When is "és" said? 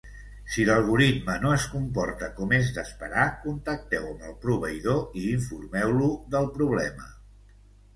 2.61-2.73